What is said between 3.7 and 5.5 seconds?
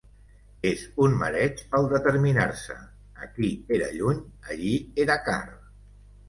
era lluny, allí era car